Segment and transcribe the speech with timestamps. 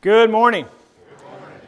[0.00, 0.64] Good morning.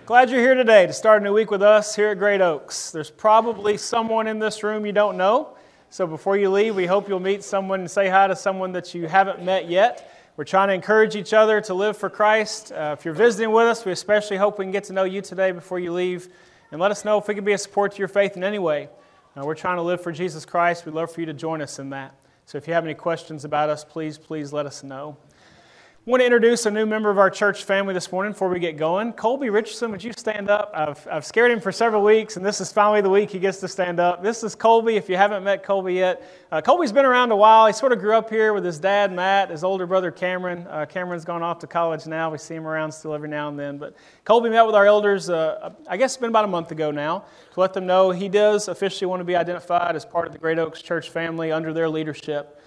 [0.06, 2.92] Glad you're here today to start a new week with us here at Great Oaks.
[2.92, 5.56] There's probably someone in this room you don't know.
[5.88, 8.94] So before you leave, we hope you'll meet someone and say hi to someone that
[8.94, 10.32] you haven't met yet.
[10.36, 12.70] We're trying to encourage each other to live for Christ.
[12.70, 15.22] Uh, if you're visiting with us, we especially hope we can get to know you
[15.22, 16.28] today before you leave.
[16.70, 18.60] And let us know if we can be a support to your faith in any
[18.60, 18.90] way.
[19.36, 20.86] Uh, we're trying to live for Jesus Christ.
[20.86, 22.14] We'd love for you to join us in that.
[22.46, 25.16] So if you have any questions about us, please, please let us know.
[26.10, 28.76] Want to introduce a new member of our church family this morning before we get
[28.76, 29.12] going.
[29.12, 30.72] Colby Richardson, would you stand up?
[30.74, 33.60] I've, I've scared him for several weeks, and this is finally the week he gets
[33.60, 34.20] to stand up.
[34.20, 34.96] This is Colby.
[34.96, 37.68] If you haven't met Colby yet, uh, Colby's been around a while.
[37.68, 40.66] He sort of grew up here with his dad, Matt, his older brother, Cameron.
[40.68, 42.28] Uh, Cameron's gone off to college now.
[42.28, 43.78] We see him around still every now and then.
[43.78, 46.90] But Colby met with our elders, uh, I guess it's been about a month ago
[46.90, 50.32] now, to let them know he does officially want to be identified as part of
[50.32, 52.59] the Great Oaks Church family under their leadership.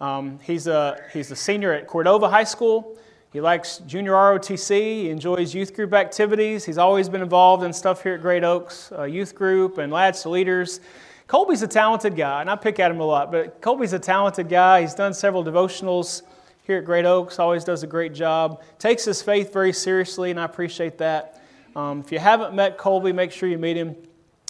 [0.00, 2.96] Um, he's, a, he's a senior at Cordova High School.
[3.32, 4.70] He likes junior ROTC.
[4.70, 6.64] He enjoys youth group activities.
[6.64, 10.22] He's always been involved in stuff here at Great Oaks, uh, youth group and Lads
[10.22, 10.80] to Leaders.
[11.28, 14.48] Colby's a talented guy, and I pick at him a lot, but Colby's a talented
[14.48, 14.80] guy.
[14.80, 16.22] He's done several devotionals
[16.64, 20.40] here at Great Oaks, always does a great job, takes his faith very seriously, and
[20.40, 21.40] I appreciate that.
[21.76, 23.94] Um, if you haven't met Colby, make sure you meet him.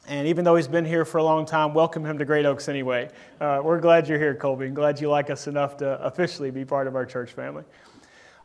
[0.09, 2.69] And even though he's been here for a long time, welcome him to Great Oaks
[2.69, 3.11] anyway.
[3.41, 6.65] Uh, we're glad you're here, Colby, and glad you like us enough to officially be
[6.65, 7.65] part of our church family.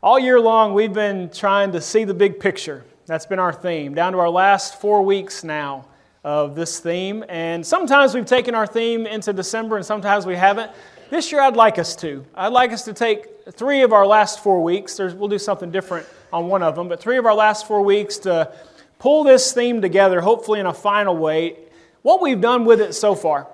[0.02, 2.84] All year long, we've been trying to see the big picture.
[3.06, 5.86] That's been our theme, down to our last four weeks now
[6.22, 7.24] of this theme.
[7.28, 10.70] And sometimes we've taken our theme into December, and sometimes we haven't.
[11.08, 12.24] This year, I'd like us to.
[12.34, 14.96] I'd like us to take three of our last four weeks.
[14.96, 17.80] There's, we'll do something different on one of them, but three of our last four
[17.80, 18.52] weeks to
[18.98, 21.56] pull this theme together, hopefully in a final way.
[22.02, 23.48] What we've done with it so far,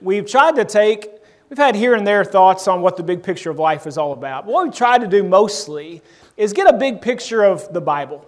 [0.00, 1.12] we've tried to take
[1.52, 4.14] We've had here and there thoughts on what the big picture of life is all
[4.14, 4.46] about.
[4.46, 6.00] What we've tried to do mostly
[6.38, 8.26] is get a big picture of the Bible.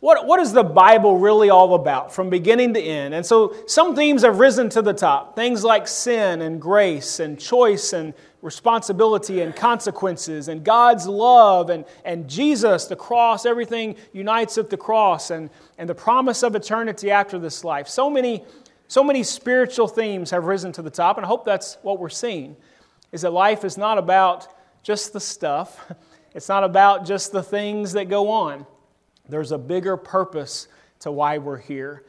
[0.00, 3.14] What, what is the Bible really all about from beginning to end?
[3.14, 5.36] And so some themes have risen to the top.
[5.36, 8.12] Things like sin and grace and choice and
[8.44, 14.76] responsibility and consequences and God's love and, and Jesus, the cross, everything unites at the
[14.76, 17.88] cross and, and the promise of eternity after this life.
[17.88, 18.44] So many
[18.86, 22.10] so many spiritual themes have risen to the top, and I hope that's what we're
[22.10, 22.54] seeing
[23.12, 24.46] is that life is not about
[24.82, 25.80] just the stuff,
[26.34, 28.66] it's not about just the things that go on.
[29.26, 30.68] There's a bigger purpose
[31.00, 32.04] to why we're here.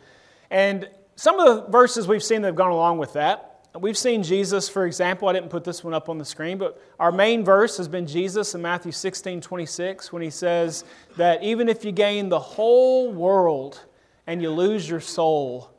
[0.49, 4.23] And some of the verses we've seen that have gone along with that, we've seen
[4.23, 5.27] Jesus, for example.
[5.27, 8.07] I didn't put this one up on the screen, but our main verse has been
[8.07, 10.83] Jesus in Matthew 16 26, when he says
[11.17, 13.81] that even if you gain the whole world
[14.27, 15.71] and you lose your soul,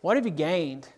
[0.00, 0.88] what have you gained?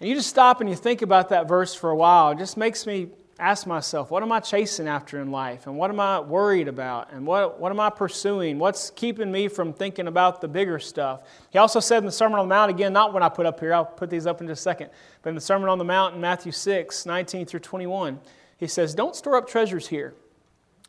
[0.00, 2.32] And you just stop and you think about that verse for a while.
[2.32, 3.10] It just makes me
[3.42, 5.66] ask myself, what am I chasing after in life?
[5.66, 7.12] And what am I worried about?
[7.12, 8.58] And what, what am I pursuing?
[8.58, 11.22] What's keeping me from thinking about the bigger stuff?
[11.50, 13.58] He also said in the Sermon on the Mount, again, not when I put up
[13.58, 14.90] here, I'll put these up in just a second,
[15.22, 18.20] but in the Sermon on the Mount in Matthew 6, 19 through 21,
[18.58, 20.14] he says, Don't store up treasures here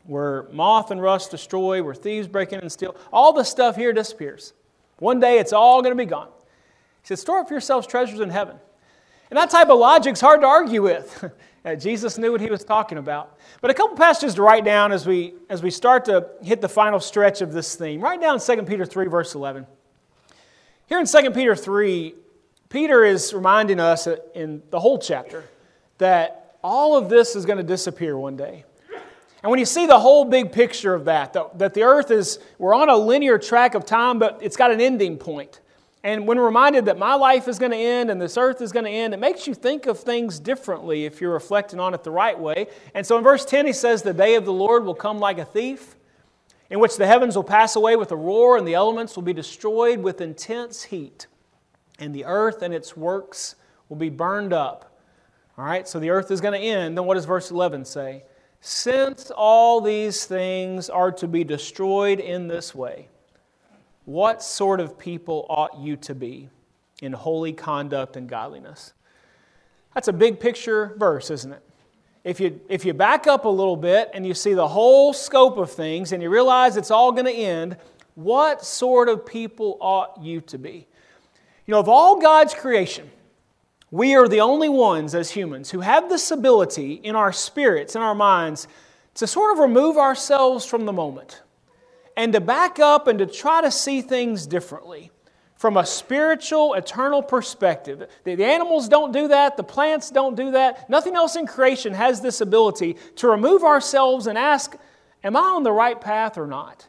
[0.06, 2.94] where moth and rust destroy, where thieves break in and steal.
[3.12, 4.52] All the stuff here disappears.
[4.98, 6.28] One day it's all going to be gone.
[7.02, 8.56] He said, Store up for yourselves treasures in heaven.
[9.30, 11.32] And that type of logic's hard to argue with.
[11.78, 13.38] Jesus knew what he was talking about.
[13.62, 16.68] But a couple passages to write down as we, as we start to hit the
[16.68, 18.02] final stretch of this theme.
[18.02, 19.66] Write down 2 Peter 3, verse 11.
[20.86, 22.14] Here in 2 Peter 3,
[22.68, 25.44] Peter is reminding us in the whole chapter
[25.96, 28.64] that all of this is going to disappear one day.
[29.42, 32.74] And when you see the whole big picture of that, that the earth is, we're
[32.74, 35.60] on a linear track of time, but it's got an ending point.
[36.04, 38.84] And when reminded that my life is going to end and this earth is going
[38.84, 42.10] to end, it makes you think of things differently if you're reflecting on it the
[42.10, 42.66] right way.
[42.92, 45.38] And so in verse 10, he says, The day of the Lord will come like
[45.38, 45.96] a thief,
[46.68, 49.32] in which the heavens will pass away with a roar, and the elements will be
[49.32, 51.26] destroyed with intense heat,
[51.98, 53.54] and the earth and its works
[53.88, 54.98] will be burned up.
[55.56, 56.98] All right, so the earth is going to end.
[56.98, 58.24] Then what does verse 11 say?
[58.60, 63.08] Since all these things are to be destroyed in this way,
[64.04, 66.48] what sort of people ought you to be
[67.00, 68.92] in holy conduct and godliness?
[69.94, 71.62] That's a big picture verse, isn't it?
[72.24, 75.58] If you, if you back up a little bit and you see the whole scope
[75.58, 77.76] of things and you realize it's all going to end,
[78.14, 80.86] what sort of people ought you to be?
[81.66, 83.10] You know, of all God's creation,
[83.90, 88.02] we are the only ones as humans who have this ability in our spirits, in
[88.02, 88.68] our minds,
[89.14, 91.42] to sort of remove ourselves from the moment
[92.16, 95.10] and to back up and to try to see things differently
[95.56, 98.08] from a spiritual, eternal perspective.
[98.24, 100.90] The, animals don't do that, the plants don't do that.
[100.90, 104.76] Nothing else in creation has this ability to remove ourselves and ask,
[105.22, 106.86] Am I on the right path or not?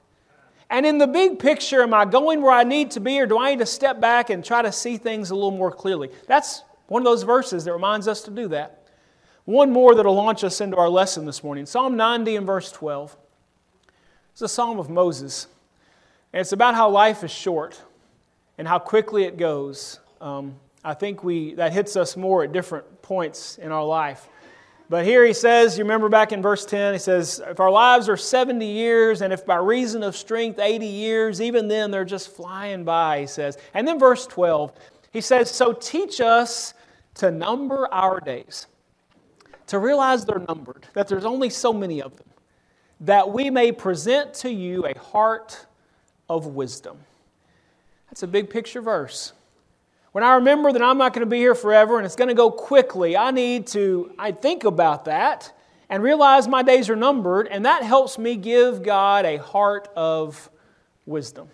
[0.69, 3.39] And in the big picture, am I going where I need to be, or do
[3.39, 6.09] I need to step back and try to see things a little more clearly?
[6.27, 8.83] That's one of those verses that reminds us to do that.
[9.45, 13.15] One more that'll launch us into our lesson this morning Psalm 90 and verse 12.
[14.35, 15.47] It's a psalm of Moses.
[16.33, 17.81] And it's about how life is short
[18.57, 20.01] and how quickly it goes.
[20.19, 24.27] Um, I think we, that hits us more at different points in our life.
[24.89, 28.09] But here he says, you remember back in verse 10, he says, If our lives
[28.09, 32.35] are 70 years, and if by reason of strength 80 years, even then they're just
[32.35, 33.57] flying by, he says.
[33.73, 34.73] And then verse 12,
[35.13, 36.73] he says, So teach us
[37.13, 38.67] to number our days
[39.67, 42.27] to realize they're numbered, that there's only so many of them,
[43.01, 45.65] that we may present to you a heart
[46.29, 46.97] of wisdom.
[48.09, 49.33] That's a big picture verse.
[50.11, 52.33] When I remember that I'm not going to be here forever and it's going to
[52.33, 55.51] go quickly, I need to I think about that
[55.89, 60.49] and realize my days are numbered, and that helps me give God a heart of
[61.05, 61.47] wisdom.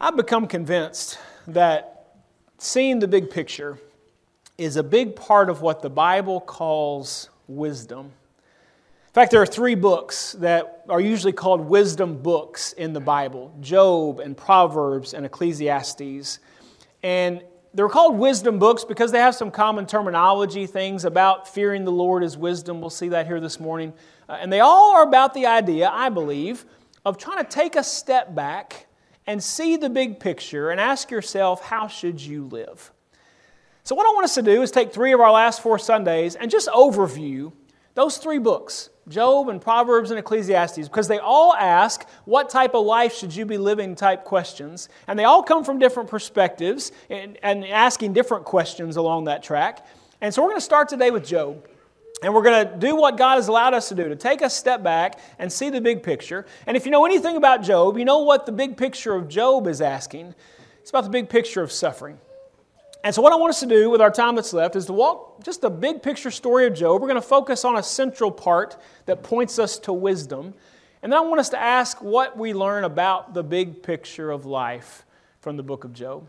[0.00, 2.16] I've become convinced that
[2.58, 3.78] seeing the big picture
[4.58, 8.12] is a big part of what the Bible calls wisdom.
[9.12, 13.54] In fact, there are three books that are usually called wisdom books in the Bible
[13.60, 16.38] Job and Proverbs and Ecclesiastes.
[17.02, 17.42] And
[17.74, 22.24] they're called wisdom books because they have some common terminology, things about fearing the Lord
[22.24, 22.80] as wisdom.
[22.80, 23.92] We'll see that here this morning.
[24.30, 26.64] Uh, and they all are about the idea, I believe,
[27.04, 28.86] of trying to take a step back
[29.26, 32.90] and see the big picture and ask yourself, how should you live?
[33.84, 36.34] So, what I want us to do is take three of our last four Sundays
[36.34, 37.52] and just overview
[37.94, 42.86] those three books Job and Proverbs and Ecclesiastes, because they all ask what type of
[42.86, 44.88] life should you be living type questions.
[45.08, 49.84] And they all come from different perspectives and, and asking different questions along that track.
[50.20, 51.66] And so, we're going to start today with Job.
[52.22, 54.50] And we're going to do what God has allowed us to do to take a
[54.50, 56.46] step back and see the big picture.
[56.68, 59.66] And if you know anything about Job, you know what the big picture of Job
[59.66, 60.36] is asking.
[60.80, 62.18] It's about the big picture of suffering.
[63.04, 64.92] And so, what I want us to do with our time that's left is to
[64.92, 67.00] walk just a big picture story of Job.
[67.00, 68.76] We're going to focus on a central part
[69.06, 70.54] that points us to wisdom.
[71.02, 74.46] And then I want us to ask what we learn about the big picture of
[74.46, 75.04] life
[75.40, 76.28] from the book of Job.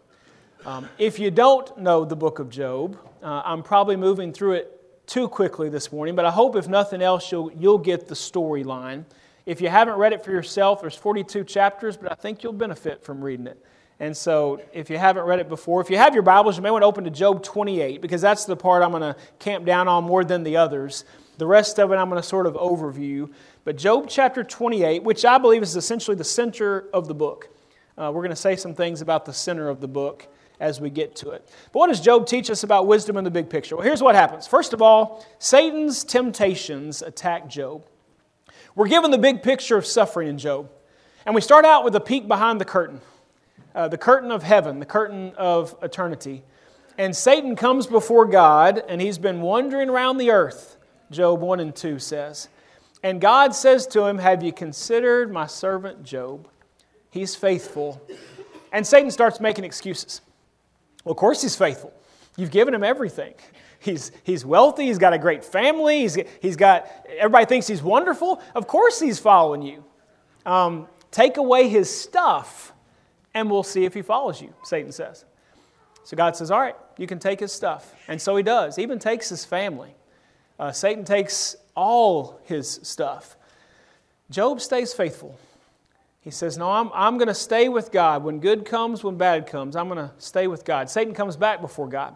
[0.65, 5.05] Um, if you don't know the book of Job, uh, I'm probably moving through it
[5.05, 9.03] too quickly this morning, but I hope if nothing else, you'll, you'll get the storyline.
[9.45, 13.03] If you haven't read it for yourself, there's 42 chapters, but I think you'll benefit
[13.03, 13.63] from reading it.
[14.03, 16.69] And so, if you haven't read it before, if you have your Bibles, you may
[16.69, 19.87] want to open to Job 28 because that's the part I'm going to camp down
[19.87, 21.05] on more than the others.
[21.37, 23.31] The rest of it I'm going to sort of overview.
[23.63, 27.47] But Job chapter 28, which I believe is essentially the center of the book,
[27.97, 30.27] uh, we're going to say some things about the center of the book
[30.59, 31.49] as we get to it.
[31.71, 33.77] But what does Job teach us about wisdom in the big picture?
[33.77, 34.47] Well, here's what happens.
[34.47, 37.85] First of all, Satan's temptations attack Job.
[38.75, 40.69] We're given the big picture of suffering in Job.
[41.25, 42.99] And we start out with a peek behind the curtain
[43.75, 46.43] uh, the curtain of heaven, the curtain of eternity.
[46.97, 50.77] And Satan comes before God, and he's been wandering around the earth,
[51.11, 52.49] Job 1 and 2 says.
[53.01, 56.47] And God says to him, Have you considered my servant Job?
[57.09, 58.01] He's faithful.
[58.71, 60.21] And Satan starts making excuses.
[61.03, 61.93] Well, of course, he's faithful.
[62.37, 63.33] You've given him everything.
[63.79, 66.87] He's, he's wealthy, he's got a great family, he's, he's got,
[67.17, 68.41] everybody thinks he's wonderful.
[68.55, 69.83] Of course, he's following you.
[70.45, 72.72] Um, take away his stuff,
[73.33, 75.25] and we'll see if he follows you, Satan says.
[76.03, 77.93] So God says, All right, you can take his stuff.
[78.07, 79.95] And so he does, even takes his family.
[80.59, 83.35] Uh, Satan takes all his stuff.
[84.29, 85.37] Job stays faithful.
[86.21, 88.23] He says, No, I'm, I'm going to stay with God.
[88.23, 90.89] When good comes, when bad comes, I'm going to stay with God.
[90.89, 92.15] Satan comes back before God.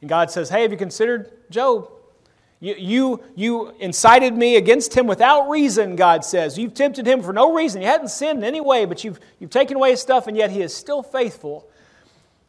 [0.00, 1.90] And God says, Hey, have you considered Job?
[2.60, 6.58] You, you, you incited me against him without reason, God says.
[6.58, 7.82] You've tempted him for no reason.
[7.82, 10.50] He hadn't sinned in any way, but you've, you've taken away his stuff, and yet
[10.50, 11.68] he is still faithful.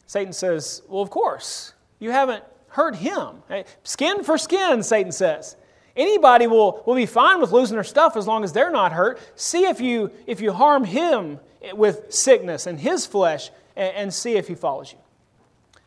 [0.05, 1.73] Satan says, Well, of course.
[1.99, 3.41] You haven't hurt him.
[3.83, 5.55] Skin for skin, Satan says.
[5.95, 9.19] Anybody will, will be fine with losing their stuff as long as they're not hurt.
[9.35, 11.39] See if you, if you harm him
[11.73, 14.99] with sickness and his flesh, and, and see if he follows you.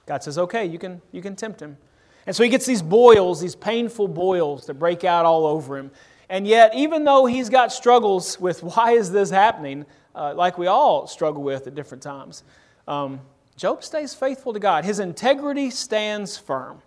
[0.05, 1.79] God says, Okay, you can, you can tempt him.
[2.27, 5.91] And so he gets these boils, these painful boils that break out all over him.
[6.29, 10.67] And yet, even though he's got struggles with why is this happening, uh, like we
[10.67, 12.45] all struggle with at different times,
[12.87, 13.21] um,
[13.57, 14.85] Job stays faithful to God.
[14.85, 16.81] His integrity stands firm.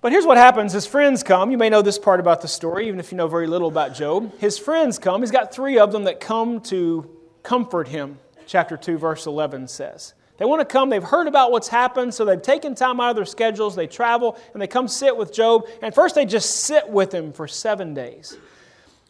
[0.00, 1.50] But here's what happens his friends come.
[1.50, 3.94] You may know this part about the story, even if you know very little about
[3.94, 4.32] Job.
[4.38, 5.22] His friends come.
[5.22, 7.10] He's got three of them that come to
[7.42, 10.14] comfort him, chapter 2, verse 11 says.
[10.38, 10.88] They want to come.
[10.88, 13.74] They've heard about what's happened, so they've taken time out of their schedules.
[13.74, 15.66] They travel and they come sit with Job.
[15.82, 18.36] And first, they just sit with him for seven days.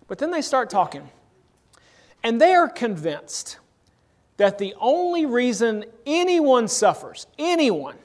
[0.06, 1.08] But then they start talking.
[2.22, 3.58] And they are convinced
[4.38, 7.96] that the only reason anyone suffers, anyone,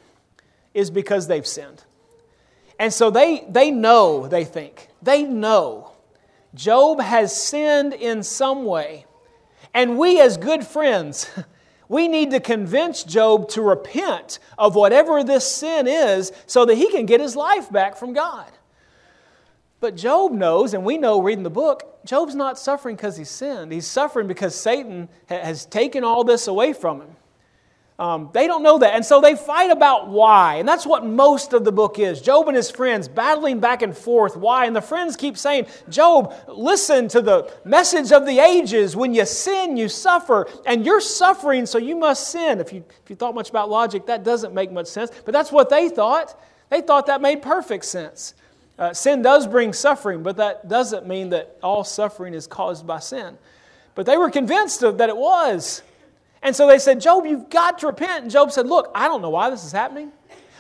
[0.74, 1.84] is because they've sinned.
[2.80, 5.92] And so they, they know, they think, they know
[6.54, 9.06] Job has sinned in some way.
[9.74, 11.30] And we, as good friends,
[11.90, 16.90] we need to convince Job to repent of whatever this sin is so that he
[16.90, 18.52] can get his life back from God.
[19.80, 23.72] But Job knows, and we know reading the book, Job's not suffering because he sinned.
[23.72, 27.16] He's suffering because Satan has taken all this away from him.
[28.00, 28.96] Um, they don't know that.
[28.96, 30.56] And so they fight about why.
[30.56, 32.22] And that's what most of the book is.
[32.22, 34.36] Job and his friends battling back and forth.
[34.36, 34.66] Why?
[34.66, 38.96] And the friends keep saying, Job, listen to the message of the ages.
[38.96, 40.48] When you sin, you suffer.
[40.66, 42.60] And you're suffering, so you must sin.
[42.60, 45.12] If you, if you thought much about logic, that doesn't make much sense.
[45.24, 46.40] But that's what they thought.
[46.70, 48.34] They thought that made perfect sense.
[48.80, 52.98] Uh, sin does bring suffering, but that doesn't mean that all suffering is caused by
[52.98, 53.38] sin.
[53.94, 55.84] But they were convinced of, that it was.
[56.44, 58.24] And so they said, Job, you've got to repent.
[58.24, 60.12] And Job said, Look, I don't know why this is happening.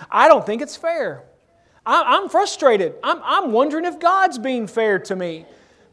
[0.09, 1.23] I don't think it's fair.
[1.85, 2.95] I, am frustrated.
[3.03, 5.45] I'm, I'm wondering if God's being fair to me.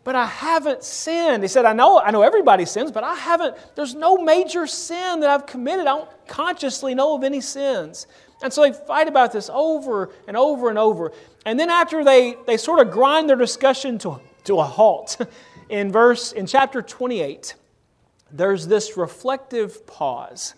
[0.02, 1.42] But I haven't sinned.
[1.42, 5.20] He said, I know, I know everybody sins, but I haven't, there's no major sin
[5.20, 5.87] that I've committed.
[5.87, 8.06] I don't consciously know of any sins.
[8.42, 11.12] And so they fight about this over and over and over.
[11.44, 15.20] And then after they, they sort of grind their discussion to, to a halt,
[15.68, 17.54] in verse in chapter 28,
[18.33, 20.55] there's this reflective pause.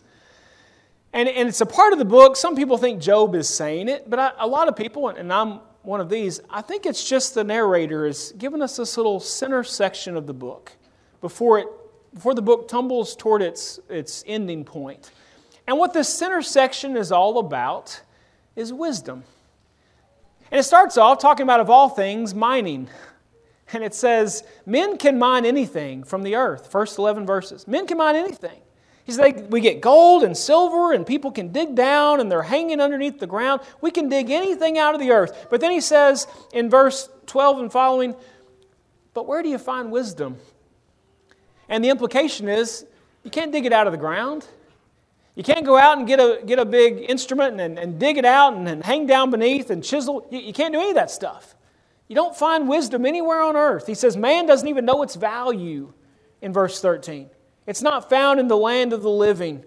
[1.12, 2.36] And, and it's a part of the book.
[2.36, 5.60] Some people think Job is saying it, but I, a lot of people, and I'm
[5.82, 9.64] one of these, I think it's just the narrator is giving us this little center
[9.64, 10.72] section of the book
[11.20, 11.66] before, it,
[12.14, 15.10] before the book tumbles toward its, its ending point.
[15.66, 18.00] And what this center section is all about
[18.56, 19.24] is wisdom.
[20.50, 22.88] And it starts off talking about, of all things, mining.
[23.72, 26.70] And it says, Men can mine anything from the earth.
[26.70, 27.66] First 11 verses.
[27.66, 28.60] Men can mine anything.
[29.04, 32.80] He said, We get gold and silver, and people can dig down, and they're hanging
[32.80, 33.62] underneath the ground.
[33.80, 35.46] We can dig anything out of the earth.
[35.50, 38.14] But then he says in verse 12 and following,
[39.14, 40.36] But where do you find wisdom?
[41.68, 42.86] And the implication is,
[43.24, 44.46] you can't dig it out of the ground.
[45.34, 48.24] You can't go out and get a, get a big instrument and, and dig it
[48.24, 50.26] out and, and hang down beneath and chisel.
[50.30, 51.54] You, you can't do any of that stuff.
[52.12, 53.86] You don't find wisdom anywhere on earth.
[53.86, 55.94] He says man doesn't even know its value
[56.42, 57.30] in verse 13.
[57.66, 59.64] It's not found in the land of the living.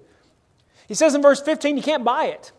[0.88, 2.52] He says in verse 15, you can't buy it.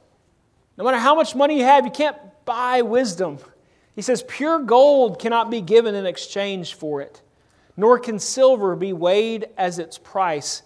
[0.76, 3.38] No matter how much money you have, you can't buy wisdom.
[3.94, 7.22] He says, pure gold cannot be given in exchange for it,
[7.76, 10.64] nor can silver be weighed as its price.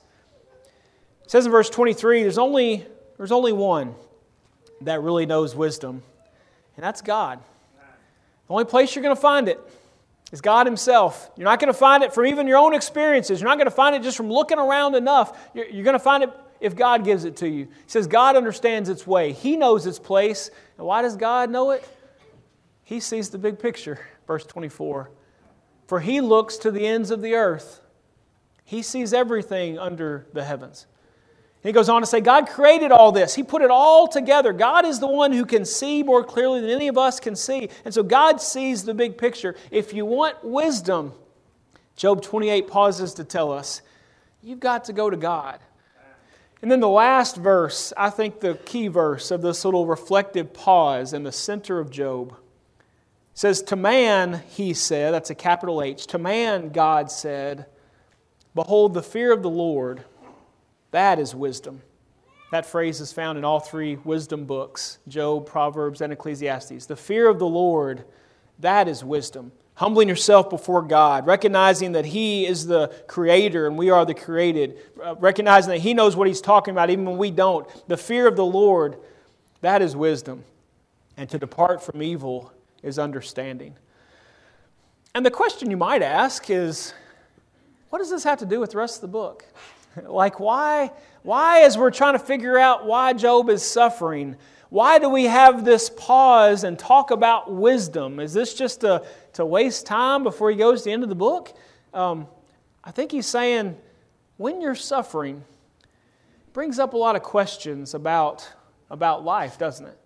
[1.24, 2.86] It says in verse 23 there's only,
[3.18, 3.94] there's only one
[4.80, 6.02] that really knows wisdom,
[6.78, 7.40] and that's God.
[8.50, 9.60] The only place you're going to find it
[10.32, 11.30] is God Himself.
[11.36, 13.40] You're not going to find it from even your own experiences.
[13.40, 15.38] You're not going to find it just from looking around enough.
[15.54, 17.66] You're, you're going to find it if God gives it to you.
[17.66, 20.50] He says God understands its way, He knows its place.
[20.78, 21.88] And why does God know it?
[22.82, 24.04] He sees the big picture.
[24.26, 25.12] Verse 24
[25.86, 27.80] For He looks to the ends of the earth,
[28.64, 30.88] He sees everything under the heavens.
[31.62, 33.34] He goes on to say, God created all this.
[33.34, 34.52] He put it all together.
[34.52, 37.68] God is the one who can see more clearly than any of us can see.
[37.84, 39.54] And so God sees the big picture.
[39.70, 41.12] If you want wisdom,
[41.96, 43.82] Job 28 pauses to tell us,
[44.42, 45.60] you've got to go to God.
[46.62, 51.12] And then the last verse, I think the key verse of this little reflective pause
[51.12, 52.36] in the center of Job
[53.34, 57.66] says, To man, he said, that's a capital H, to man, God said,
[58.54, 60.04] Behold, the fear of the Lord
[60.90, 61.82] that is wisdom.
[62.50, 66.86] That phrase is found in all three wisdom books Job, Proverbs, and Ecclesiastes.
[66.86, 68.04] The fear of the Lord,
[68.58, 69.52] that is wisdom.
[69.74, 74.78] Humbling yourself before God, recognizing that He is the creator and we are the created,
[75.02, 77.66] uh, recognizing that He knows what He's talking about even when we don't.
[77.88, 78.96] The fear of the Lord,
[79.62, 80.44] that is wisdom.
[81.16, 83.76] And to depart from evil is understanding.
[85.14, 86.92] And the question you might ask is
[87.90, 89.44] what does this have to do with the rest of the book?
[90.04, 90.92] like, why,
[91.22, 94.36] why, as we're trying to figure out why Job is suffering,
[94.68, 98.20] why do we have this pause and talk about wisdom?
[98.20, 99.04] Is this just to,
[99.34, 101.56] to waste time before he goes to the end of the book?
[101.92, 102.28] Um,
[102.84, 103.76] I think he's saying
[104.36, 105.44] when you're suffering,
[106.52, 108.48] brings up a lot of questions about,
[108.90, 109.98] about life, doesn't it?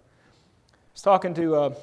[0.72, 1.74] I was talking to uh,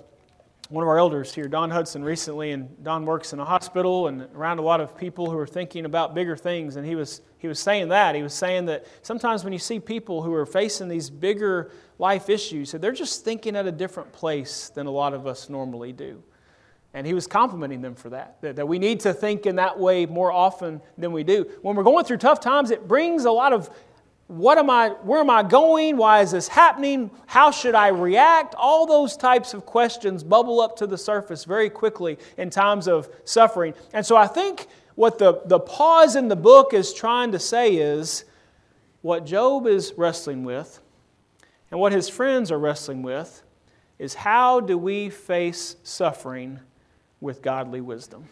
[0.69, 4.23] one of our elders here, Don Hudson, recently, and Don works in a hospital and
[4.35, 6.75] around a lot of people who are thinking about bigger things.
[6.75, 8.13] And he was, he was saying that.
[8.13, 12.29] He was saying that sometimes when you see people who are facing these bigger life
[12.29, 16.21] issues, they're just thinking at a different place than a lot of us normally do.
[16.93, 19.79] And he was complimenting them for that, that, that we need to think in that
[19.79, 21.49] way more often than we do.
[21.63, 23.71] When we're going through tough times, it brings a lot of
[24.27, 25.97] what am I, where am I going?
[25.97, 27.09] Why is this happening?
[27.25, 28.53] How should I react?
[28.53, 33.09] All those types of questions bubble up to the surface very quickly in times of
[33.25, 33.73] suffering.
[33.93, 34.67] And so I think
[35.01, 38.23] what the, the pause in the book is trying to say is
[39.01, 40.79] what Job is wrestling with
[41.71, 43.41] and what his friends are wrestling with
[43.97, 46.59] is how do we face suffering
[47.19, 48.25] with godly wisdom?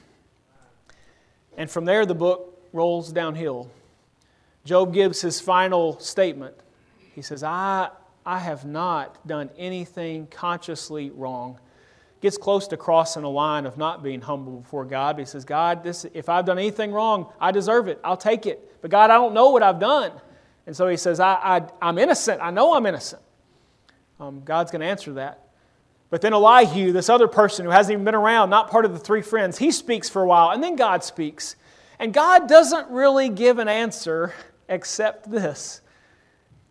[1.57, 3.71] And from there, the book rolls downhill
[4.63, 6.53] Job gives his final statement.
[7.15, 7.89] He says, I,
[8.23, 11.59] I have not done anything consciously wrong.
[12.21, 15.15] Gets close to crossing a line of not being humble before God.
[15.15, 17.99] But he says, God, this, if I've done anything wrong, I deserve it.
[18.03, 18.81] I'll take it.
[18.81, 20.11] But God, I don't know what I've done.
[20.65, 22.41] And so he says, I, I, am innocent.
[22.41, 23.21] I know I'm innocent.
[24.19, 25.47] Um, God's going to answer that.
[26.09, 28.99] But then Elihu, this other person who hasn't even been around, not part of the
[28.99, 31.55] three friends, he speaks for a while, and then God speaks.
[31.99, 34.33] And God doesn't really give an answer
[34.67, 35.81] except this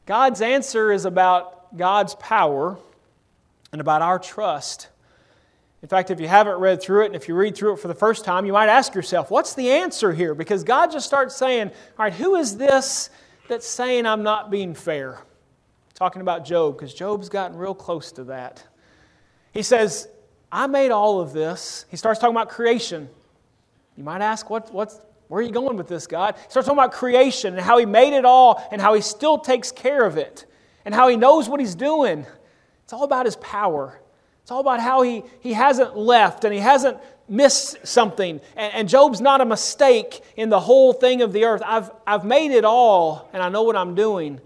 [0.07, 2.79] God's answer is about God's power
[3.73, 4.89] and about our trust.
[5.83, 7.89] In fact, if you haven't read through it, and if you read through it for
[7.89, 10.35] the first time, you might ask yourself, what's the answer here?
[10.35, 13.11] Because God just starts saying, all right, who is this
[13.47, 15.21] that's saying I'm not being fair?
[15.95, 18.65] Talking about Job, because Job's gotten real close to that.
[19.53, 20.09] He says,
[20.51, 21.85] I made all of this.
[21.91, 23.09] He starts talking about creation.
[23.97, 26.35] You might ask, what, what's, where are you going with this, God?
[26.37, 29.39] He starts talking about creation and how He made it all and how He still
[29.39, 30.45] takes care of it
[30.85, 32.27] and how He knows what He's doing.
[32.83, 34.01] It's all about His power.
[34.49, 36.97] It's all about how He, he hasn't left and He hasn't
[37.29, 38.41] missed something.
[38.57, 41.61] And, and Job's not a mistake in the whole thing of the earth.
[41.67, 44.41] I've, I've made it all and I know what I'm doing.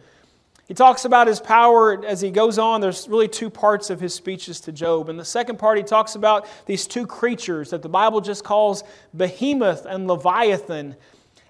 [0.67, 2.81] He talks about his power as he goes on.
[2.81, 5.09] There's really two parts of his speeches to Job.
[5.09, 8.83] In the second part, he talks about these two creatures that the Bible just calls
[9.17, 10.97] Behemoth and Leviathan.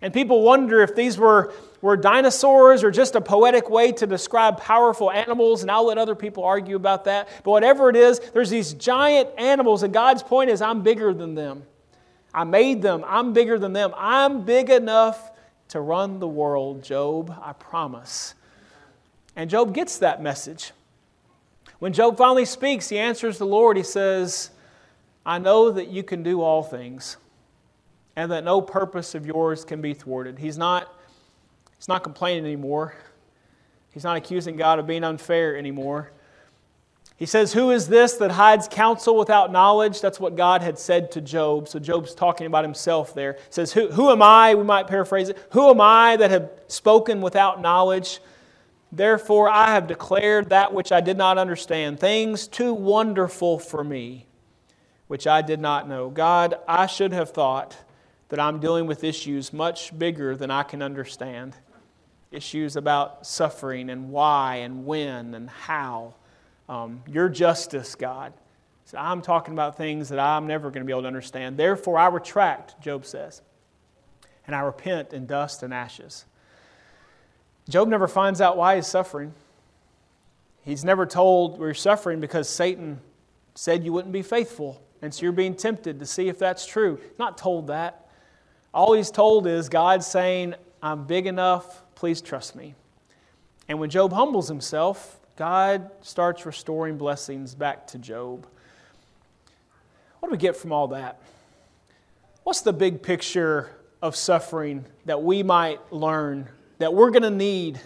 [0.02, 4.56] And people wonder if these were, were dinosaurs or just a poetic way to describe
[4.56, 7.28] powerful animals, and I'll let other people argue about that.
[7.44, 11.34] But whatever it is, there's these giant animals, and God's point is, I'm bigger than
[11.34, 11.64] them.
[12.32, 13.92] I made them, I'm bigger than them.
[13.96, 15.32] I'm big enough
[15.68, 18.34] to run the world, Job, I promise.
[19.36, 20.72] And Job gets that message.
[21.78, 23.76] When Job finally speaks, he answers the Lord.
[23.76, 24.50] He says,
[25.26, 27.16] I know that you can do all things
[28.14, 30.38] and that no purpose of yours can be thwarted.
[30.38, 30.94] He's not,
[31.82, 32.94] he's not complaining anymore.
[33.90, 36.12] He's not accusing God of being unfair anymore.
[37.16, 40.00] He says, Who is this that hides counsel without knowledge?
[40.00, 41.66] That's what God had said to Job.
[41.66, 43.32] So Job's talking about himself there.
[43.32, 44.54] He says, Who, who am I?
[44.54, 45.44] We might paraphrase it.
[45.50, 48.20] Who am I that have spoken without knowledge?
[48.92, 54.26] Therefore, I have declared that which I did not understand, things too wonderful for me,
[55.08, 56.10] which I did not know.
[56.10, 57.76] God, I should have thought
[58.28, 61.54] that I'm dealing with issues much bigger than I can understand.
[62.32, 66.14] Issues about suffering and why and when and how.
[66.68, 68.32] Um, your justice, God.
[68.86, 71.56] So I'm talking about things that I'm never going to be able to understand.
[71.56, 73.42] Therefore, I retract, Job says,
[74.46, 76.24] and I repent in dust and ashes.
[77.68, 79.32] Job never finds out why he's suffering.
[80.62, 83.00] He's never told we're suffering because Satan
[83.54, 84.82] said you wouldn't be faithful.
[85.00, 87.00] And so you're being tempted to see if that's true.
[87.18, 88.08] Not told that.
[88.72, 92.74] All he's told is God's saying, I'm big enough, please trust me.
[93.68, 98.46] And when Job humbles himself, God starts restoring blessings back to Job.
[100.18, 101.20] What do we get from all that?
[102.42, 103.70] What's the big picture
[104.02, 107.80] of suffering that we might learn that we're going to need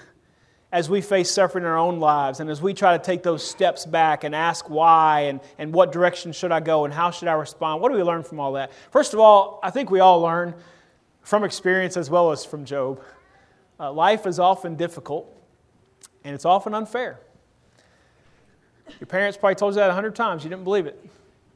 [0.73, 3.47] as we face suffering in our own lives and as we try to take those
[3.47, 7.29] steps back and ask why and, and what direction should I go and how should
[7.29, 7.83] I respond?
[7.83, 8.73] What do we learn from all that?
[8.91, 10.55] First of all, I think we all learn
[11.27, 13.03] from experience as well as from Job.
[13.81, 15.27] Uh, life is often difficult
[16.23, 17.19] and it's often unfair.
[19.01, 20.45] Your parents probably told you that a hundred times.
[20.45, 21.05] You didn't believe it.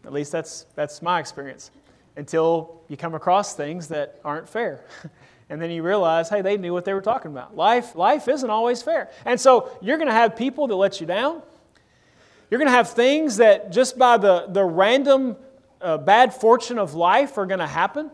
[0.04, 1.70] At least that's, that's my experience.
[2.16, 4.84] Until you come across things that aren't fair.
[5.48, 7.54] and then you realize, hey, they knew what they were talking about.
[7.54, 9.08] Life, life isn't always fair.
[9.24, 11.42] And so you're going to have people that let you down.
[12.50, 15.36] You're going to have things that just by the, the random
[15.80, 18.10] uh, bad fortune of life are going to happen.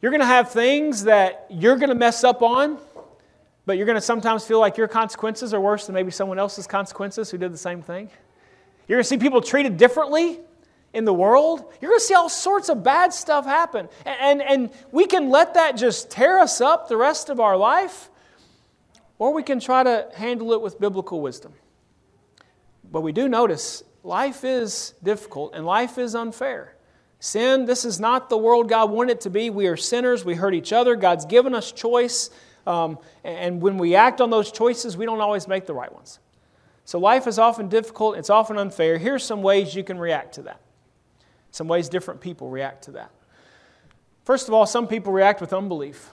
[0.00, 2.78] You're going to have things that you're going to mess up on,
[3.66, 6.68] but you're going to sometimes feel like your consequences are worse than maybe someone else's
[6.68, 8.08] consequences who did the same thing.
[8.86, 10.38] You're going to see people treated differently
[10.94, 13.88] in the world, you're going to see all sorts of bad stuff happen.
[14.06, 17.58] And, and, and we can let that just tear us up the rest of our
[17.58, 18.08] life,
[19.18, 21.52] or we can try to handle it with biblical wisdom.
[22.90, 26.74] But we do notice life is difficult and life is unfair.
[27.20, 29.50] Sin, this is not the world God wanted it to be.
[29.50, 30.24] We are sinners.
[30.24, 30.94] We hurt each other.
[30.94, 32.30] God's given us choice.
[32.66, 36.20] Um, and when we act on those choices, we don't always make the right ones.
[36.84, 38.16] So life is often difficult.
[38.16, 38.98] It's often unfair.
[38.98, 40.60] Here's some ways you can react to that.
[41.50, 43.10] Some ways different people react to that.
[44.24, 46.10] First of all, some people react with unbelief.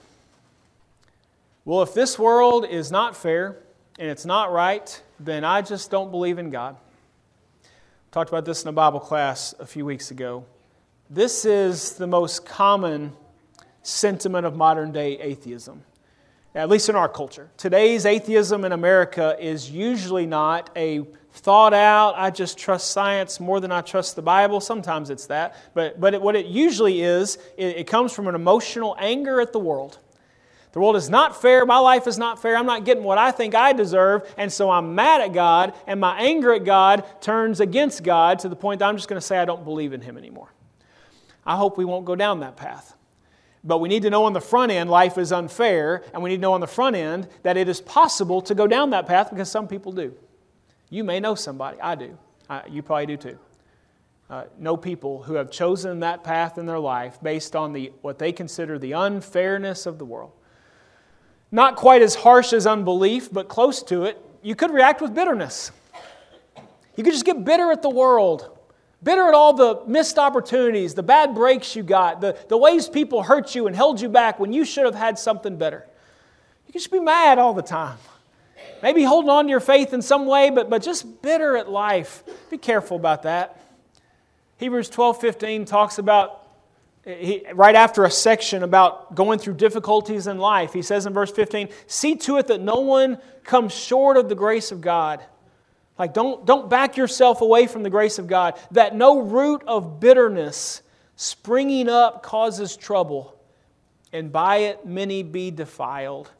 [1.64, 3.56] Well, if this world is not fair
[3.98, 6.76] and it's not right, then I just don't believe in God.
[8.10, 10.44] Talked about this in a Bible class a few weeks ago.
[11.08, 13.12] This is the most common
[13.82, 15.84] sentiment of modern day atheism,
[16.52, 17.48] at least in our culture.
[17.56, 23.60] Today's atheism in America is usually not a thought out, I just trust science more
[23.60, 24.60] than I trust the Bible.
[24.60, 25.54] Sometimes it's that.
[25.74, 29.52] But, but it, what it usually is, it, it comes from an emotional anger at
[29.52, 29.98] the world.
[30.72, 31.64] The world is not fair.
[31.64, 32.56] My life is not fair.
[32.56, 34.28] I'm not getting what I think I deserve.
[34.36, 38.48] And so I'm mad at God, and my anger at God turns against God to
[38.48, 40.48] the point that I'm just going to say I don't believe in Him anymore.
[41.46, 42.96] I hope we won't go down that path.
[43.62, 46.36] But we need to know on the front end life is unfair, and we need
[46.36, 49.30] to know on the front end that it is possible to go down that path
[49.30, 50.14] because some people do.
[50.90, 51.80] You may know somebody.
[51.80, 52.16] I do.
[52.48, 53.38] I, you probably do too.
[54.28, 58.18] Uh, know people who have chosen that path in their life based on the, what
[58.18, 60.32] they consider the unfairness of the world.
[61.52, 64.20] Not quite as harsh as unbelief, but close to it.
[64.42, 65.70] You could react with bitterness.
[66.96, 68.55] You could just get bitter at the world
[69.06, 73.22] Bitter at all the missed opportunities, the bad breaks you got, the, the ways people
[73.22, 75.86] hurt you and held you back when you should have had something better.
[76.66, 77.98] You can just be mad all the time.
[78.82, 82.24] Maybe holding on to your faith in some way, but, but just bitter at life.
[82.50, 83.60] Be careful about that.
[84.56, 86.44] Hebrews 12 15 talks about,
[87.04, 91.30] he, right after a section about going through difficulties in life, he says in verse
[91.30, 95.22] 15, See to it that no one comes short of the grace of God
[95.98, 98.58] like, don't, don't back yourself away from the grace of God.
[98.72, 100.82] That no root of bitterness
[101.16, 103.34] springing up causes trouble,
[104.12, 106.30] and by it many be defiled.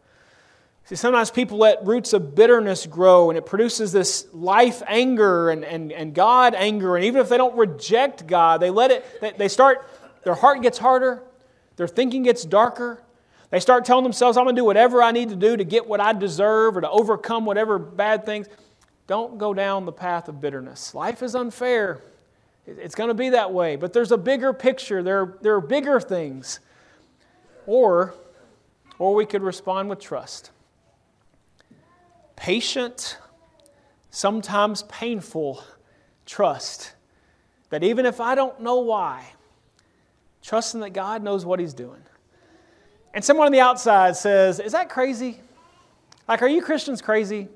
[0.84, 5.64] See, sometimes people let roots of bitterness grow, and it produces this life anger and,
[5.64, 6.94] and, and God anger.
[6.94, 9.88] And even if they don't reject God, they let it, they, they start,
[10.22, 11.24] their heart gets harder,
[11.74, 13.02] their thinking gets darker.
[13.50, 15.86] They start telling themselves, I'm going to do whatever I need to do to get
[15.88, 18.46] what I deserve or to overcome whatever bad things.
[19.06, 20.94] Don't go down the path of bitterness.
[20.94, 22.00] Life is unfair.
[22.66, 23.76] It's going to be that way.
[23.76, 26.60] But there's a bigger picture, there, there are bigger things.
[27.66, 28.14] Or,
[28.98, 30.50] or we could respond with trust.
[32.34, 33.18] Patient,
[34.10, 35.62] sometimes painful
[36.26, 36.92] trust.
[37.70, 39.32] That even if I don't know why,
[40.42, 42.02] trusting that God knows what He's doing.
[43.14, 45.40] And someone on the outside says, Is that crazy?
[46.28, 47.48] Like, are you Christians crazy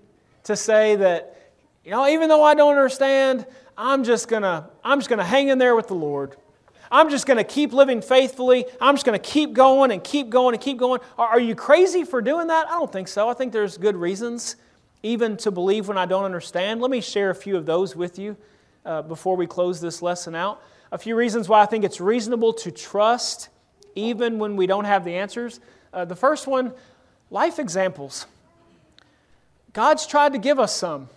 [0.45, 1.40] to say that
[1.85, 5.59] you know, even though I don't understand, I'm just gonna, I'm just gonna hang in
[5.59, 6.37] there with the Lord.
[6.93, 8.65] I'm just going to keep living faithfully.
[8.81, 11.01] I'm just going to keep going and keep going and keep going.
[11.17, 12.67] Are, you crazy for doing that?
[12.67, 13.29] I don't think so.
[13.29, 14.57] I think there's good reasons
[15.03, 16.81] even to believe when I don't understand.
[16.81, 18.37] Let me share a few of those with you
[18.85, 20.63] uh, before we close this lesson out.
[20.91, 23.49] A few reasons why I think it's reasonable to trust
[23.95, 25.61] even when we don't have the answers.
[25.93, 26.73] Uh, the first one
[27.31, 28.27] life examples.
[29.73, 31.09] God's tried to give us some.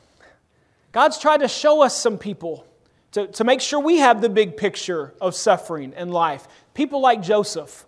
[0.93, 2.65] God's tried to show us some people
[3.13, 6.47] to, to make sure we have the big picture of suffering and life.
[6.75, 7.85] People like Joseph,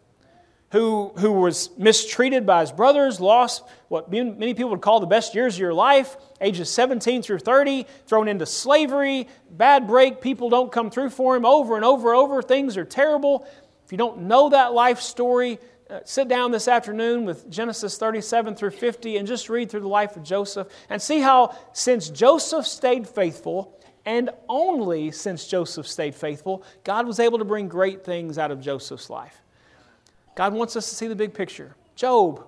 [0.72, 5.36] who, who was mistreated by his brothers, lost what many people would call the best
[5.36, 10.72] years of your life, ages 17 through 30, thrown into slavery, bad break, people don't
[10.72, 13.48] come through for him over and over and over, things are terrible.
[13.86, 18.56] If you don't know that life story, uh, sit down this afternoon with Genesis 37
[18.56, 22.66] through 50 and just read through the life of Joseph and see how, since Joseph
[22.66, 28.38] stayed faithful, and only since Joseph stayed faithful, God was able to bring great things
[28.38, 29.42] out of Joseph's life.
[30.36, 31.76] God wants us to see the big picture.
[31.96, 32.46] Job.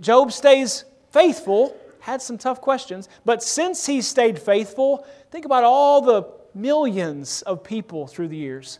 [0.00, 6.00] Job stays faithful, had some tough questions, but since he stayed faithful, think about all
[6.00, 8.78] the millions of people through the years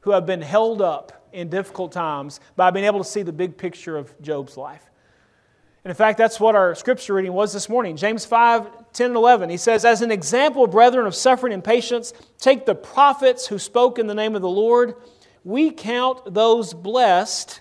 [0.00, 3.56] who have been held up in difficult times by being able to see the big
[3.56, 4.88] picture of Job's life.
[5.84, 7.96] And in fact, that's what our scripture reading was this morning.
[7.96, 9.48] James 5 10 and 11.
[9.48, 13.98] He says, As an example, brethren, of suffering and patience, take the prophets who spoke
[13.98, 14.94] in the name of the Lord.
[15.44, 17.60] We count those blessed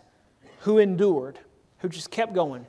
[0.62, 1.40] who endured,
[1.80, 2.66] who just kept going.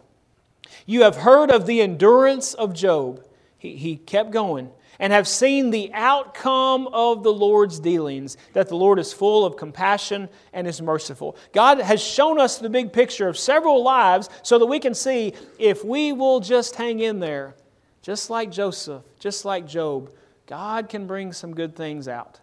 [0.87, 3.25] You have heard of the endurance of Job.
[3.57, 8.77] He, he kept going and have seen the outcome of the Lord's dealings, that the
[8.77, 11.37] Lord is full of compassion and is merciful.
[11.53, 15.35] God has shown us the big picture of several lives so that we can see
[15.59, 17.55] if we will just hang in there,
[18.03, 20.11] just like Joseph, just like Job,
[20.47, 22.41] God can bring some good things out.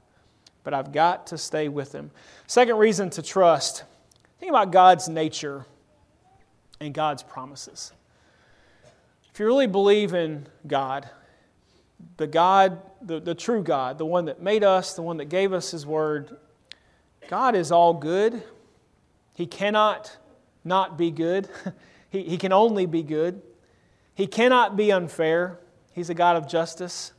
[0.65, 2.11] but I've got to stay with Him.
[2.47, 3.85] Second reason to trust
[4.39, 5.65] think about God's nature
[6.81, 7.93] and God's promises.
[9.31, 11.09] If you really believe in God,
[12.17, 15.53] the God, the, the true God, the one that made us, the one that gave
[15.53, 16.37] us His Word,
[17.27, 18.43] God is all good.
[19.33, 20.17] He cannot
[20.63, 21.47] not be good.
[22.09, 23.41] he, he can only be good.
[24.13, 25.59] He cannot be unfair.
[25.93, 27.13] He's a God of justice.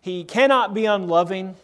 [0.00, 1.56] He cannot be unloving.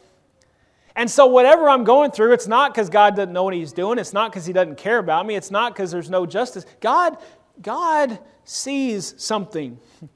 [0.95, 3.99] And so, whatever I'm going through, it's not because God doesn't know what He's doing.
[3.99, 5.37] It's not because He doesn't care about me.
[5.37, 6.65] It's not because there's no justice.
[6.81, 7.19] God,
[7.61, 9.79] God sees something.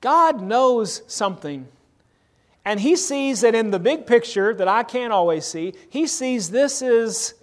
[0.00, 1.68] God knows something.
[2.64, 6.50] And He sees that in the big picture that I can't always see, He sees
[6.50, 7.34] this is,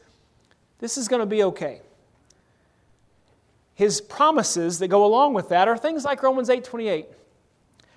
[0.80, 1.82] this is going to be okay.
[3.76, 7.06] His promises that go along with that are things like Romans 8 28,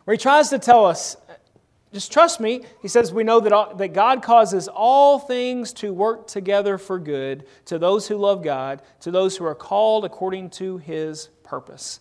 [0.04, 1.16] where He tries to tell us
[1.92, 2.62] just trust me.
[2.82, 6.98] He says, We know that, all, that God causes all things to work together for
[7.00, 11.98] good to those who love God, to those who are called according to his purpose.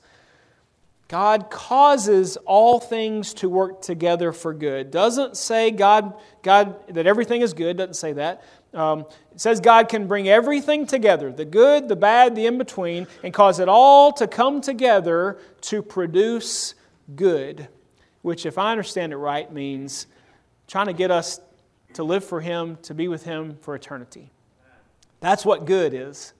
[1.09, 4.91] God causes all things to work together for good.
[4.91, 8.43] Doesn't say God, God that everything is good, doesn't say that.
[8.73, 13.07] Um, it says God can bring everything together the good, the bad, the in between
[13.23, 16.75] and cause it all to come together to produce
[17.15, 17.67] good
[18.21, 20.07] which, if I understand it right, means
[20.67, 21.39] trying to get us
[21.93, 24.31] to live for Him, to be with Him for eternity.
[25.19, 26.33] That's what good is.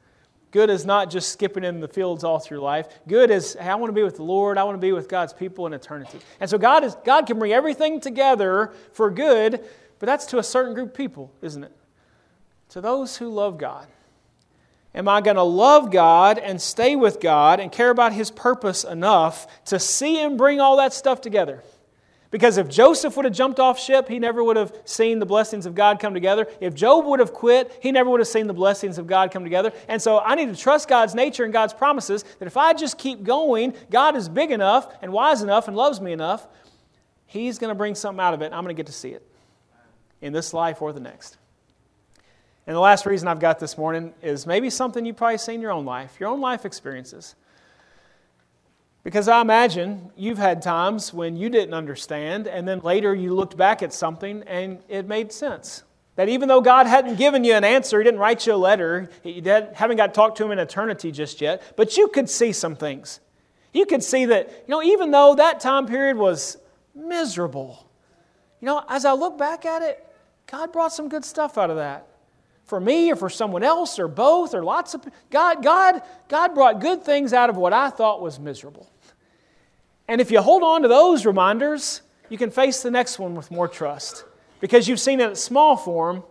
[0.51, 2.88] Good is not just skipping in the fields all through life.
[3.07, 4.57] Good is, hey, I want to be with the Lord.
[4.57, 6.19] I want to be with God's people in eternity.
[6.39, 9.63] And so God, is, God can bring everything together for good,
[9.99, 11.71] but that's to a certain group of people, isn't it?
[12.69, 13.88] To those who love God.
[14.95, 18.83] Am I going to love God and stay with God and care about His purpose
[18.83, 21.63] enough to see Him bring all that stuff together?
[22.32, 25.65] Because if Joseph would have jumped off ship, he never would have seen the blessings
[25.65, 26.46] of God come together.
[26.62, 29.44] If Job would have quit, he never would have seen the blessings of God come
[29.44, 29.74] together.
[29.88, 33.00] And so I need to trust God's nature and God's promises that if I just
[33.00, 36.48] keep going, God is big enough and wise enough and loves me enough,
[37.26, 38.54] He's going to bring something out of it.
[38.54, 39.24] I'm going to get to see it
[40.22, 41.38] in this life or the next.
[42.68, 45.62] And the last reason I've got this morning is maybe something you've probably seen in
[45.62, 47.36] your own life, your own life experiences.
[49.10, 53.58] Because I imagine you've had times when you didn't understand, and then later you looked
[53.58, 55.82] back at something and it made sense.
[56.15, 59.10] That even though God hadn't given you an answer, He didn't write you a letter,
[59.24, 59.41] you
[59.74, 62.76] haven't got to talk to Him in eternity just yet, but you could see some
[62.76, 63.19] things.
[63.74, 66.58] You could see that, you know, even though that time period was
[66.93, 67.89] miserable,
[68.62, 70.06] you know, as I look back at it,
[70.45, 72.06] God brought some good stuff out of that
[72.69, 76.80] for me or for someone else or both or lots of God God God brought
[76.80, 78.88] good things out of what I thought was miserable.
[80.10, 83.52] And if you hold on to those reminders, you can face the next one with
[83.52, 84.26] more trust
[84.60, 86.24] because you've seen it in small form.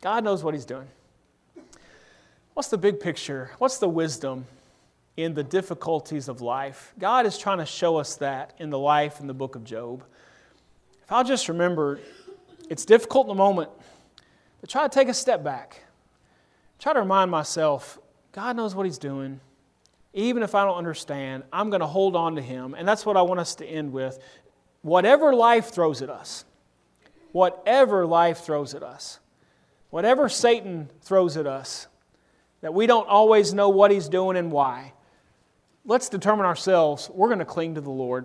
[0.00, 0.88] God knows what he's doing.
[2.54, 3.50] What's the big picture?
[3.58, 4.46] What's the wisdom
[5.18, 6.94] in the difficulties of life?
[6.98, 10.02] God is trying to show us that in the life in the book of Job.
[11.02, 12.00] If I'll just remember,
[12.70, 13.68] it's difficult in the moment.
[14.62, 15.84] But try to take a step back.
[16.78, 17.98] Try to remind myself
[18.32, 19.40] God knows what He's doing.
[20.14, 22.74] Even if I don't understand, I'm going to hold on to Him.
[22.74, 24.18] And that's what I want us to end with.
[24.82, 26.44] Whatever life throws at us,
[27.32, 29.18] whatever life throws at us,
[29.90, 31.88] whatever Satan throws at us,
[32.60, 34.92] that we don't always know what he's doing and why,
[35.84, 38.24] let's determine ourselves we're going to cling to the Lord.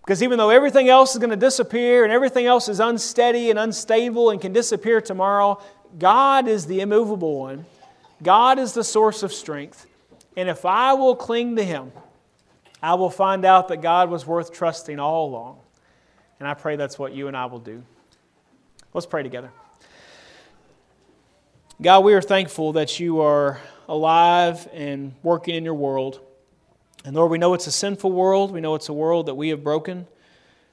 [0.00, 3.58] Because even though everything else is going to disappear and everything else is unsteady and
[3.58, 5.62] unstable and can disappear tomorrow,
[5.98, 7.64] God is the immovable one.
[8.22, 9.86] God is the source of strength.
[10.36, 11.92] And if I will cling to Him,
[12.82, 15.58] I will find out that God was worth trusting all along.
[16.38, 17.82] And I pray that's what you and I will do.
[18.92, 19.50] Let's pray together.
[21.80, 26.20] God, we are thankful that you are alive and working in your world.
[27.04, 28.52] And Lord, we know it's a sinful world.
[28.52, 30.06] We know it's a world that we have broken.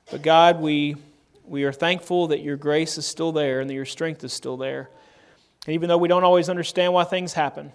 [0.09, 0.95] But God, we,
[1.45, 4.57] we are thankful that your grace is still there and that your strength is still
[4.57, 4.89] there.
[5.65, 7.71] And even though we don't always understand why things happen,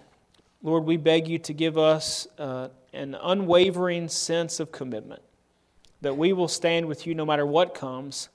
[0.63, 5.21] Lord, we beg you to give us uh, an unwavering sense of commitment
[6.01, 8.29] that we will stand with you no matter what comes,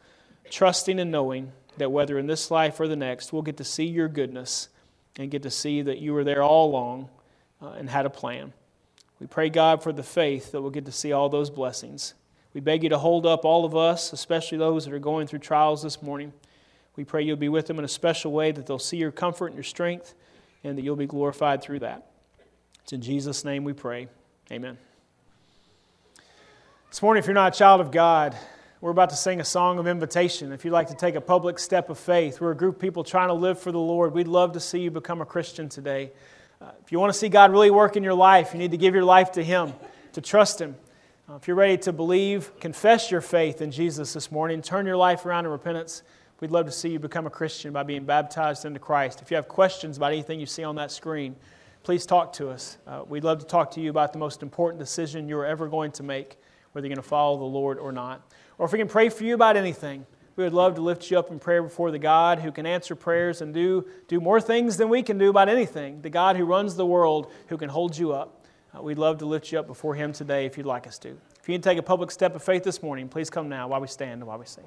[0.50, 3.84] trusting and knowing that whether in this life or the next, we'll get to see
[3.84, 4.68] your goodness
[5.16, 7.08] and get to see that you were there all along
[7.60, 8.52] uh, and had a plan.
[9.20, 12.14] We pray, God, for the faith that we'll get to see all those blessings.
[12.54, 15.38] We beg you to hold up all of us, especially those that are going through
[15.38, 16.32] trials this morning.
[16.96, 19.46] We pray you'll be with them in a special way, that they'll see your comfort
[19.46, 20.14] and your strength,
[20.64, 22.11] and that you'll be glorified through that.
[22.82, 24.08] It's in Jesus' name we pray.
[24.50, 24.76] Amen.
[26.90, 28.36] This morning, if you're not a child of God,
[28.80, 30.50] we're about to sing a song of invitation.
[30.50, 33.04] If you'd like to take a public step of faith, we're a group of people
[33.04, 34.12] trying to live for the Lord.
[34.12, 36.10] We'd love to see you become a Christian today.
[36.60, 38.76] Uh, if you want to see God really work in your life, you need to
[38.76, 39.72] give your life to Him,
[40.14, 40.74] to trust Him.
[41.30, 44.96] Uh, if you're ready to believe, confess your faith in Jesus this morning, turn your
[44.96, 46.02] life around in repentance.
[46.40, 49.22] We'd love to see you become a Christian by being baptized into Christ.
[49.22, 51.36] If you have questions about anything you see on that screen,
[51.82, 52.78] please talk to us.
[52.86, 55.90] Uh, we'd love to talk to you about the most important decision you're ever going
[55.92, 56.38] to make,
[56.72, 58.22] whether you're going to follow the Lord or not.
[58.58, 61.18] Or if we can pray for you about anything, we would love to lift you
[61.18, 64.76] up in prayer before the God who can answer prayers and do, do more things
[64.76, 66.00] than we can do about anything.
[66.00, 68.44] The God who runs the world, who can hold you up.
[68.74, 71.10] Uh, we'd love to lift you up before Him today if you'd like us to.
[71.10, 73.80] If you can take a public step of faith this morning, please come now while
[73.80, 74.64] we stand and while we sing.